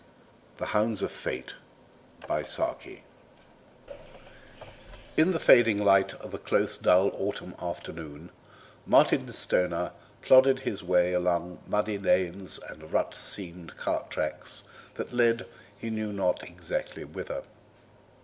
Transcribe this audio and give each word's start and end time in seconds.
THE 0.57 0.65
HOUNDS 0.73 1.03
OF 1.03 1.11
FATE 1.11 1.53
In 2.27 3.01
the 5.31 5.39
fading 5.39 5.77
light 5.77 6.15
of 6.15 6.33
a 6.33 6.39
close 6.39 6.75
dull 6.79 7.09
autumn 7.13 7.53
afternoon 7.61 8.31
Martin 8.87 9.31
Stoner 9.31 9.91
plodded 10.23 10.61
his 10.61 10.81
way 10.83 11.13
along 11.13 11.59
muddy 11.67 11.99
lanes 11.99 12.59
and 12.67 12.91
rut 12.91 13.13
seamed 13.13 13.75
cart 13.77 14.09
tracks 14.09 14.63
that 14.95 15.13
led 15.13 15.45
he 15.77 15.91
knew 15.91 16.11
not 16.11 16.41
exactly 16.41 17.03
whither. 17.03 17.43